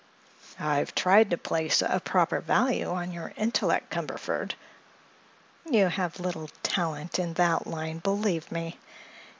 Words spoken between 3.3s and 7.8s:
intellect, Cumberford." "You have little talent in that